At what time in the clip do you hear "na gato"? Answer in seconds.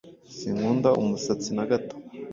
1.57-1.95